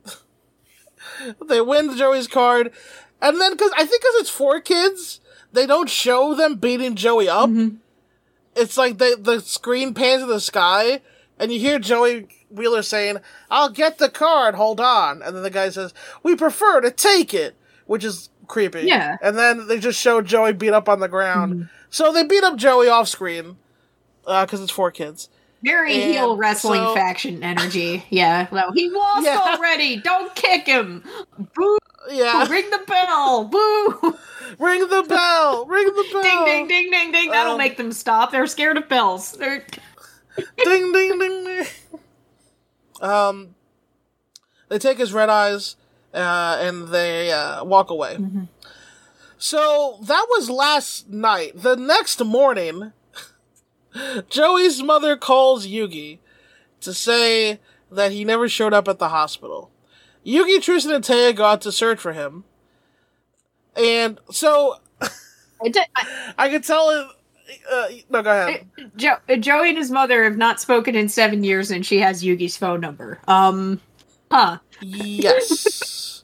they 1.47 1.61
win 1.61 1.95
Joey's 1.97 2.27
card, 2.27 2.71
and 3.21 3.39
then 3.39 3.51
because 3.53 3.71
I 3.75 3.85
think 3.85 4.01
because 4.01 4.15
it's 4.21 4.37
4Kids, 4.37 5.19
they 5.53 5.65
don't 5.65 5.89
show 5.89 6.35
them 6.35 6.55
beating 6.55 6.95
Joey 6.95 7.29
up. 7.29 7.49
Mm-hmm. 7.49 7.77
It's 8.55 8.77
like 8.77 8.97
they, 8.97 9.15
the 9.15 9.39
screen 9.39 9.93
pans 9.93 10.23
to 10.23 10.27
the 10.27 10.39
sky, 10.39 11.01
and 11.39 11.51
you 11.51 11.59
hear 11.59 11.79
Joey 11.79 12.27
Wheeler 12.49 12.81
saying, 12.81 13.17
"I'll 13.49 13.69
get 13.69 13.97
the 13.97 14.09
card. 14.09 14.55
Hold 14.55 14.79
on," 14.79 15.21
and 15.21 15.35
then 15.35 15.43
the 15.43 15.49
guy 15.49 15.69
says, 15.69 15.93
"We 16.23 16.35
prefer 16.35 16.81
to 16.81 16.91
take 16.91 17.33
it," 17.33 17.55
which 17.85 18.03
is 18.03 18.29
creepy. 18.47 18.81
Yeah. 18.81 19.17
And 19.21 19.37
then 19.37 19.67
they 19.67 19.79
just 19.79 19.99
show 19.99 20.21
Joey 20.21 20.53
beat 20.53 20.71
up 20.71 20.89
on 20.89 20.99
the 20.99 21.07
ground. 21.07 21.53
Mm-hmm. 21.53 21.63
So 21.89 22.11
they 22.11 22.23
beat 22.23 22.43
up 22.43 22.57
Joey 22.57 22.87
off 22.87 23.07
screen 23.07 23.57
uh, 24.25 24.45
because 24.45 24.61
it's 24.61 24.71
4Kids. 24.71 25.29
Very 25.63 25.93
And 25.93 26.11
heel 26.13 26.37
wrestling 26.37 26.81
so- 26.83 26.93
faction 26.95 27.43
energy. 27.43 28.05
Yeah. 28.09 28.47
Well, 28.51 28.71
he 28.73 28.89
lost 28.89 29.25
Yeah. 29.25 29.39
already. 29.55 29.97
Don't 29.97 30.33
kick 30.35 30.65
him. 30.67 31.03
Boo. 31.55 31.77
Yeah. 32.11 32.47
Ring 32.47 32.69
the 32.69 32.83
bell. 32.87 33.45
Boo. 33.45 34.17
Ring 34.59 34.81
the 34.87 35.03
bell. 35.09 35.65
Ring 35.65 35.85
the 35.87 36.05
bell. 36.13 36.45
ding, 36.45 36.67
ding, 36.67 36.67
ding, 36.67 36.91
ding, 36.91 37.11
ding. 37.11 37.31
That'll 37.31 37.53
Um, 37.53 37.57
make 37.57 37.75
them 37.77 37.91
stop. 37.91 38.31
They're 38.31 38.47
scared 38.47 38.77
of 38.77 38.87
bells. 38.87 39.33
They're... 39.33 39.65
ding 40.63 40.93
ding 40.93 41.19
ding 41.19 41.43
ding. 41.43 41.65
Um, 43.01 43.55
they 44.69 44.79
take 44.79 44.97
his 44.99 45.11
red 45.13 45.29
eyes, 45.29 45.75
uh, 46.13 46.57
and 46.61 46.87
they 46.89 47.31
uh, 47.31 47.63
walk 47.63 47.89
away. 47.89 48.17
So 49.37 49.99
that 50.03 50.25
was 50.29 50.49
last 50.49 51.09
night. 51.09 51.51
The 51.55 51.75
next 51.75 52.23
morning, 52.23 52.93
Joey's 54.29 54.81
mother 54.83 55.15
calls 55.17 55.67
Yugi 55.67 56.19
to 56.81 56.93
say 56.93 57.59
that 57.91 58.11
he 58.11 58.23
never 58.25 58.47
showed 58.49 58.73
up 58.73 58.87
at 58.87 58.99
the 58.99 59.09
hospital. 59.09 59.71
Yugi, 60.25 60.61
Tristan, 60.61 60.93
and 60.93 61.03
Téa 61.03 61.35
go 61.35 61.45
out 61.45 61.61
to 61.61 61.71
search 61.71 61.99
for 61.99 62.13
him, 62.13 62.43
and 63.75 64.19
so 64.29 64.75
I 65.01 65.69
did- 65.69 65.87
I- 65.95 66.33
I 66.37 66.49
could 66.49 66.63
tell. 66.63 66.89
It, 66.89 67.07
uh, 67.71 67.87
no, 68.09 68.21
go 68.21 68.29
ahead. 68.31 68.67
Jo- 68.97 69.19
Joey 69.39 69.69
and 69.69 69.77
his 69.77 69.89
mother 69.89 70.25
have 70.25 70.35
not 70.37 70.59
spoken 70.59 70.95
in 70.95 71.07
seven 71.07 71.43
years, 71.45 71.71
and 71.71 71.85
she 71.85 71.99
has 71.99 72.21
Yugi's 72.23 72.57
phone 72.57 72.81
number. 72.81 73.19
Um, 73.27 73.79
huh? 74.29 74.57
Yes. 74.81 76.23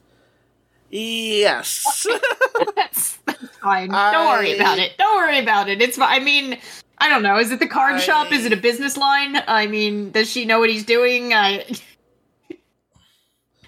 yes. 0.89 2.05
That's, 2.75 3.17
that's 3.25 3.57
fine. 3.61 3.89
Don't 3.89 4.27
worry 4.27 4.53
about 4.55 4.77
it. 4.79 4.97
Don't 4.97 5.15
worry 5.15 5.39
about 5.39 5.69
it. 5.69 5.81
It's. 5.81 5.97
I 5.97 6.19
mean, 6.19 6.59
I 6.97 7.09
don't 7.09 7.23
know. 7.23 7.37
Is 7.37 7.51
it 7.51 7.59
the 7.59 7.67
card 7.67 7.95
I- 7.95 7.99
shop? 7.99 8.31
Is 8.31 8.45
it 8.45 8.53
a 8.53 8.57
business 8.57 8.97
line? 8.97 9.37
I 9.47 9.67
mean, 9.67 10.11
does 10.11 10.29
she 10.29 10.45
know 10.45 10.59
what 10.59 10.69
he's 10.69 10.85
doing? 10.85 11.33
I. 11.33 11.65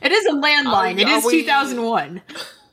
It 0.01 0.11
is 0.11 0.25
a 0.27 0.33
landline. 0.33 0.99
It 0.99 1.07
is 1.07 1.25
we- 1.25 1.41
2001. 1.41 2.21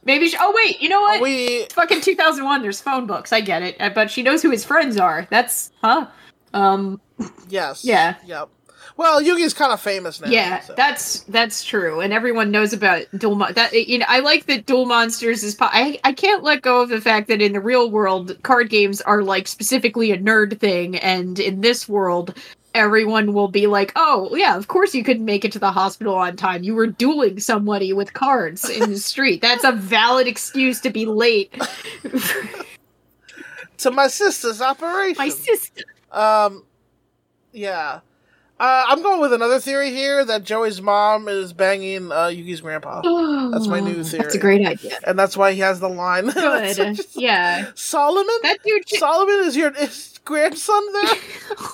Maybe. 0.04 0.28
She, 0.28 0.36
oh 0.38 0.52
wait, 0.54 0.82
you 0.82 0.88
know 0.90 1.00
what? 1.00 1.22
we 1.22 1.46
It's 1.62 1.74
fucking 1.74 2.02
2001. 2.02 2.60
There's 2.60 2.80
phone 2.80 3.06
books. 3.06 3.32
I 3.32 3.40
get 3.40 3.62
it, 3.62 3.76
uh, 3.80 3.88
but 3.90 4.10
she 4.10 4.22
knows 4.22 4.42
who 4.42 4.50
his 4.50 4.64
friends 4.66 4.98
are. 4.98 5.26
That's 5.30 5.70
huh? 5.80 6.08
Um. 6.52 7.00
yes. 7.48 7.84
Yeah. 7.84 8.16
Yep. 8.26 8.50
Well, 8.96 9.22
Yugi's 9.22 9.54
kind 9.54 9.72
of 9.72 9.80
famous 9.80 10.20
now. 10.20 10.28
Yeah, 10.28 10.60
so. 10.60 10.74
that's 10.74 11.20
that's 11.20 11.64
true, 11.64 12.00
and 12.00 12.12
everyone 12.12 12.50
knows 12.50 12.72
about 12.72 13.04
duel. 13.16 13.34
Mon- 13.34 13.54
that 13.54 13.72
you 13.72 13.98
know, 13.98 14.06
I 14.08 14.20
like 14.20 14.46
that 14.46 14.66
duel 14.66 14.86
monsters 14.86 15.42
is. 15.42 15.54
Po- 15.54 15.68
I 15.70 15.98
I 16.04 16.12
can't 16.12 16.42
let 16.42 16.62
go 16.62 16.82
of 16.82 16.88
the 16.88 17.00
fact 17.00 17.28
that 17.28 17.40
in 17.40 17.52
the 17.52 17.60
real 17.60 17.90
world, 17.90 18.36
card 18.42 18.70
games 18.70 19.00
are 19.00 19.22
like 19.22 19.48
specifically 19.48 20.10
a 20.10 20.18
nerd 20.18 20.58
thing, 20.58 20.96
and 20.96 21.38
in 21.38 21.60
this 21.60 21.88
world, 21.88 22.36
everyone 22.74 23.32
will 23.32 23.48
be 23.48 23.66
like, 23.66 23.92
"Oh 23.96 24.34
yeah, 24.34 24.56
of 24.56 24.68
course 24.68 24.94
you 24.94 25.04
couldn't 25.04 25.24
make 25.24 25.44
it 25.44 25.52
to 25.52 25.58
the 25.58 25.72
hospital 25.72 26.14
on 26.14 26.36
time. 26.36 26.62
You 26.62 26.74
were 26.74 26.86
dueling 26.86 27.40
somebody 27.40 27.92
with 27.92 28.12
cards 28.12 28.68
in 28.68 28.90
the 28.90 28.98
street. 28.98 29.40
That's 29.40 29.64
a 29.64 29.72
valid 29.72 30.26
excuse 30.26 30.80
to 30.80 30.90
be 30.90 31.06
late." 31.06 31.54
to 33.78 33.90
my 33.90 34.08
sister's 34.08 34.60
operation. 34.62 35.18
My 35.18 35.28
sister. 35.28 35.84
Um, 36.10 36.64
yeah. 37.52 38.00
Uh, 38.62 38.84
I'm 38.88 39.02
going 39.02 39.20
with 39.20 39.32
another 39.32 39.58
theory 39.58 39.90
here 39.90 40.24
that 40.24 40.44
Joey's 40.44 40.80
mom 40.80 41.26
is 41.26 41.52
banging 41.52 42.12
uh, 42.12 42.26
Yugi's 42.26 42.60
grandpa, 42.60 43.00
That's 43.50 43.66
my 43.66 43.80
new 43.80 44.04
theory. 44.04 44.22
That's 44.22 44.36
a 44.36 44.38
great 44.38 44.64
idea. 44.64 44.98
and 45.04 45.18
that's 45.18 45.36
why 45.36 45.52
he 45.52 45.58
has 45.60 45.80
the 45.80 45.88
line. 45.88 46.26
Good. 46.30 47.00
yeah. 47.14 47.70
Solomon. 47.74 48.26
That 48.44 48.58
dude. 48.64 48.88
Solomon 48.88 49.40
is 49.48 49.56
your 49.56 49.72
is 49.76 50.20
grandson 50.24 50.80
there? 50.92 51.14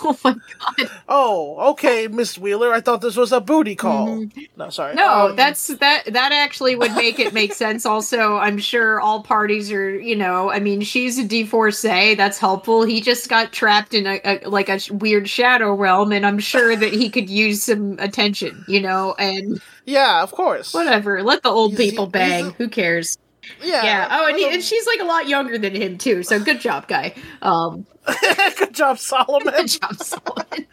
Oh 0.01 0.19
my 0.25 0.33
god. 0.35 0.91
oh, 1.09 1.71
okay, 1.73 2.09
Miss 2.09 2.37
Wheeler. 2.39 2.73
I 2.73 2.81
thought 2.81 3.01
this 3.01 3.17
was 3.17 3.33
a 3.33 3.41
booty 3.41 3.75
call. 3.77 4.09
Mhm. 4.09 4.49
No, 4.57 4.71
sorry. 4.71 4.95
No, 4.95 5.29
Um, 5.29 5.37
that's 5.37 5.67
that 5.69 6.05
that 6.07 6.33
actually 6.33 6.75
would 6.75 6.95
make 6.95 7.19
it 7.19 7.33
make 7.33 7.53
sense 7.53 7.85
also. 7.87 8.37
I'm 8.37 8.59
sure 8.59 9.01
all 9.01 9.23
parties 9.23 9.71
are, 9.71 9.99
you 9.99 10.17
know, 10.17 10.51
I 10.51 10.59
mean, 10.61 10.81
she's 10.81 11.19
a 11.19 11.25
divorcee, 11.25 12.15
that's 12.15 12.39
helpful. 12.39 12.83
He 12.85 13.01
just 13.01 13.29
got 13.29 13.53
trapped 13.53 13.93
in 13.95 14.07
a, 14.07 14.21
a 14.25 14.49
like 14.49 14.69
a 14.69 14.79
sh- 14.79 14.91
weird 14.91 15.29
shadow 15.29 15.75
realm 15.75 16.13
and 16.13 16.25
I'm 16.27 16.39
sure 16.39 16.75
that 16.79 16.93
he 16.93 17.11
could 17.11 17.29
use 17.31 17.63
some 17.63 17.97
attention, 17.99 18.65
you 18.69 18.81
know, 18.81 19.15
and 19.19 19.61
yeah, 19.85 20.23
of 20.23 20.33
course. 20.33 20.73
whatever. 20.75 21.23
Let 21.23 21.43
the 21.43 21.51
old 21.51 21.77
He's- 21.77 21.91
people 21.91 22.07
bang. 22.07 22.47
a- 22.47 22.51
Who 22.51 22.69
cares? 22.69 23.17
Yeah. 23.63 23.83
Yeah. 23.83 24.09
Oh, 24.11 24.27
and, 24.27 24.37
he, 24.37 24.47
and 24.49 24.63
she's 24.63 24.87
like 24.87 25.01
a 25.01 25.05
lot 25.05 25.27
younger 25.29 25.57
than 25.59 25.75
him 25.75 25.97
too. 25.99 26.23
So 26.23 26.39
good 26.39 26.61
job, 26.61 26.87
guy. 26.89 27.15
Um 27.43 27.87
Good 28.59 28.75
job, 28.75 28.99
Solomon. 28.99 29.53
good 29.57 29.69
job, 29.69 29.95
Solomon. 29.97 30.67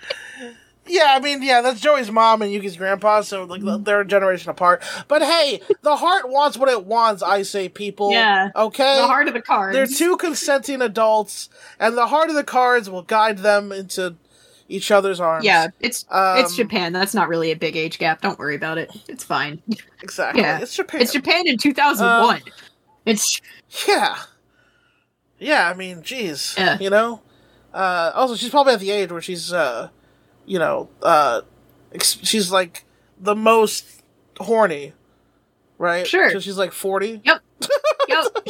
Yeah, 0.88 1.08
I 1.10 1.20
mean, 1.20 1.42
yeah, 1.42 1.62
that's 1.62 1.80
Joey's 1.82 2.12
mom 2.12 2.44
and 2.44 2.52
Yugi's 2.52 2.78
grandpa, 2.78 3.22
so 3.22 3.44
like 3.46 3.62
Mm-hmm. 3.62 3.84
they're 3.84 4.02
a 4.02 4.06
generation 4.06 4.52
apart. 4.52 4.84
But 5.08 5.24
hey, 5.24 5.62
the 5.82 5.96
heart 5.96 6.30
wants 6.30 6.58
what 6.58 6.70
it 6.70 6.86
wants. 6.86 7.24
I 7.24 7.42
say, 7.42 7.70
people. 7.70 8.12
Yeah. 8.12 8.50
Okay. 8.56 8.98
The 9.02 9.08
heart 9.08 9.28
of 9.28 9.34
the 9.34 9.42
cards. 9.42 9.74
They're 9.76 9.88
two 9.88 10.16
consenting 10.18 10.82
adults, 10.84 11.50
and 11.80 11.98
the 11.98 12.06
heart 12.08 12.30
of 12.30 12.36
the 12.36 12.44
cards 12.44 12.88
will 12.90 13.02
guide 13.02 13.40
them 13.40 13.72
into 13.72 14.16
each 14.68 14.92
other's 14.92 15.20
arms. 15.20 15.46
Yeah, 15.46 15.68
it's 15.80 16.06
it's 16.12 16.52
Um, 16.52 16.56
Japan. 16.56 16.94
That's 16.94 17.14
not 17.14 17.28
really 17.28 17.52
a 17.52 17.56
big 17.56 17.76
age 17.76 17.98
gap. 18.00 18.22
Don't 18.22 18.38
worry 18.40 18.56
about 18.56 18.78
it. 18.78 18.92
It's 19.08 19.24
fine. 19.24 19.62
exactly. 20.02 20.42
Yeah. 20.42 20.60
It's 20.60 20.76
Japan. 20.76 21.02
It's 21.02 21.14
Japan 21.14 21.48
in 21.48 21.58
2001. 21.58 22.42
it's 23.06 23.42
Yeah. 23.88 24.18
Yeah, 25.38 25.70
I 25.70 25.74
mean, 25.74 26.02
jeez. 26.02 26.58
Yeah. 26.58 26.78
You 26.80 26.90
know? 26.90 27.22
Uh, 27.74 28.12
also, 28.16 28.36
she's 28.36 28.50
probably 28.50 28.74
at 28.74 28.80
the 28.80 28.90
age 28.92 29.12
where 29.12 29.22
she's, 29.22 29.52
uh, 29.52 29.90
you 30.46 30.58
know, 30.60 30.90
uh, 31.02 31.42
ex- 31.94 32.18
she's 32.24 32.50
like 32.52 32.86
the 33.20 33.36
most 33.36 33.86
horny, 34.40 34.94
right? 35.78 36.08
Sure. 36.08 36.32
So 36.32 36.40
she's 36.40 36.58
like 36.58 36.72
40. 36.72 37.22
Yep. 37.24 37.42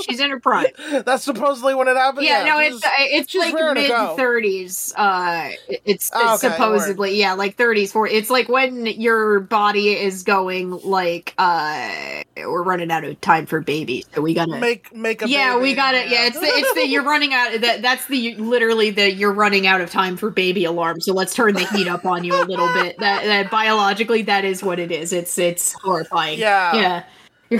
she's 0.01 0.19
in 0.19 0.29
her 0.29 0.39
prime. 0.39 0.67
That's 1.05 1.23
supposedly 1.23 1.75
when 1.75 1.87
it 1.87 1.95
happened. 1.97 2.25
Yeah, 2.25 2.43
no, 2.43 2.59
she's- 2.59 2.75
it's 2.75 2.85
uh, 2.85 2.89
it's 2.99 3.35
like 3.35 3.75
mid 3.75 4.17
thirties. 4.17 4.93
Uh, 4.95 5.49
it's, 5.67 6.11
Oh, 6.13 6.33
it's 6.33 6.43
okay, 6.43 6.53
supposedly 6.53 7.19
yeah, 7.19 7.33
like 7.33 7.55
thirties. 7.57 7.91
For 7.91 8.07
it's 8.07 8.29
like 8.29 8.47
when 8.49 8.85
your 8.85 9.39
body 9.41 9.91
is 9.93 10.23
going 10.23 10.71
like 10.83 11.33
uh, 11.37 12.23
we're 12.37 12.63
running 12.63 12.91
out 12.91 13.03
of 13.03 13.19
time 13.21 13.45
for 13.45 13.61
babies, 13.61 14.05
so 14.13 14.21
we 14.21 14.33
gotta. 14.33 14.59
make 14.59 14.93
make 14.95 15.21
a 15.21 15.27
yeah, 15.27 15.55
we 15.55 15.61
baby. 15.69 15.75
got 15.75 15.95
it. 15.95 16.09
Yeah, 16.09 16.25
it's 16.27 16.39
the 16.39 16.45
it's 16.47 16.73
the 16.73 16.87
you're 16.87 17.03
running 17.15 17.33
out. 17.33 17.59
That 17.61 17.81
that's 17.81 18.05
the 18.07 18.35
literally 18.35 18.89
the 18.91 19.11
you're 19.11 19.33
running 19.33 19.67
out 19.67 19.81
of 19.81 19.89
time 19.89 20.17
for 20.17 20.29
baby 20.29 20.65
alarm. 20.65 21.01
So 21.01 21.13
let's 21.13 21.33
turn 21.33 21.53
the 21.53 21.65
heat 21.67 21.87
up 21.87 22.05
on 22.05 22.23
you 22.23 22.33
a 22.35 22.43
little 22.45 22.71
bit. 22.73 22.97
That 22.99 23.23
that 23.25 23.51
biologically 23.51 24.21
that 24.23 24.45
is 24.45 24.63
what 24.63 24.79
it 24.79 24.91
is. 24.91 25.13
It's 25.13 25.37
it's 25.37 25.73
horrifying. 25.73 26.39
Yeah. 26.39 27.03
yeah. 27.49 27.59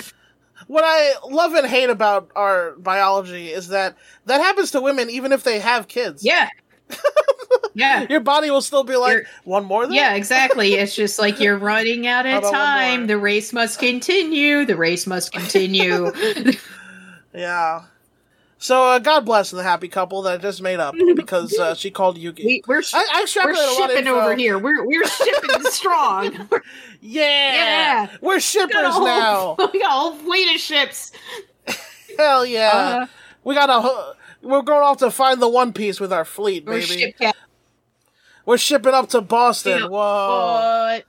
What 0.67 0.84
I 0.86 1.13
love 1.29 1.53
and 1.53 1.67
hate 1.67 1.89
about 1.89 2.29
our 2.36 2.72
biology 2.77 3.50
is 3.50 3.67
that 3.69 3.95
that 4.25 4.41
happens 4.41 4.72
to 4.72 4.81
women 4.81 5.10
even 5.10 5.31
if 5.31 5.43
they 5.43 5.60
have 5.60 5.88
kids. 5.88 6.24
Yeah. 6.24 6.50
yeah. 7.74 8.05
Your 8.10 8.19
body 8.19 8.50
will 8.51 8.62
still 8.62 8.84
be 8.84 8.95
like, 8.95 9.13
You're- 9.13 9.25
one 9.43 9.65
more 9.65 9.86
then? 9.86 9.93
Yeah, 9.93 10.13
exactly. 10.15 10.74
It's 10.74 10.95
just 10.95 11.19
like 11.19 11.39
you're 11.39 11.57
running 11.57 12.07
out 12.07 12.25
of 12.27 12.43
time. 12.43 13.07
The 13.07 13.17
race 13.17 13.53
must 13.53 13.79
continue. 13.79 14.65
The 14.65 14.75
race 14.75 15.07
must 15.07 15.31
continue. 15.31 16.12
Yeah. 17.34 17.84
So 18.57 18.83
uh, 18.83 19.00
God 19.00 19.25
bless 19.25 19.51
the 19.51 19.62
happy 19.63 19.88
couple 19.88 20.21
that 20.24 20.41
just 20.41 20.62
made 20.62 20.79
up 20.79 20.95
because 21.15 21.57
uh, 21.57 21.75
she 21.75 21.91
called 21.91 22.17
Yugi. 22.17 22.45
we, 22.45 22.63
we're 22.67 22.81
sh- 22.81 22.93
I, 22.95 23.00
I 23.13 23.25
we're 23.45 23.75
shipping 23.88 24.07
over 24.07 24.35
here. 24.35 24.57
We're 24.57 24.85
we're 24.85 25.05
shipping 25.05 25.62
strong. 25.71 26.33
Yeah. 27.01 27.53
Yeah. 27.53 28.17
We're 28.21 28.35
We 28.35 28.39
shippers 28.41 28.93
whole- 28.93 29.05
now. 29.05 29.55
We 29.74 29.79
got 29.79 29.88
a 29.89 29.91
whole 29.91 30.15
fleet 30.15 30.55
of 30.55 30.62
ships. 30.62 31.12
Hell 32.17 32.45
yeah. 32.45 32.69
Uh, 33.03 33.07
we 33.43 33.55
got 33.55 33.69
a. 33.69 34.15
We're 34.41 34.62
going 34.62 34.83
off 34.83 34.97
to 34.97 35.12
find 35.12 35.41
the 35.41 35.50
One 35.50 35.74
Piece 35.74 36.00
with 36.00 36.13
our 36.13 36.24
fleet, 36.25 36.65
we're 36.65 36.79
baby. 36.79 37.13
ship. 37.19 37.35
We're 38.45 38.57
shipping 38.57 38.93
up 38.93 39.09
to 39.09 39.21
Boston. 39.21 39.89
Whoa. 39.89 39.89
What? 39.89 41.05